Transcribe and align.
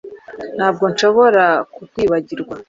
Ntabwo 0.55 0.83
nshobora 0.93 1.43
kukwibagirwa 1.73 2.55